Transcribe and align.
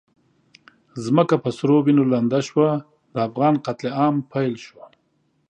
ځمکه 1.05 1.35
په 1.43 1.49
سرو 1.57 1.75
وینو 1.85 2.03
لنده 2.13 2.39
شوه، 2.47 2.69
د 3.13 3.15
افغان 3.27 3.53
قتل 3.65 3.85
عام 3.99 4.15
پیل 4.31 4.53
شو. 4.65 4.79